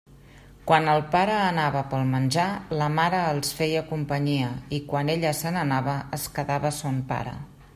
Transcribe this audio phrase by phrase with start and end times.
[0.69, 2.45] Quan el pare anava pel menjar,
[2.79, 7.37] la mare els feia companyia, i quan ella se n'anava, es quedava son pare.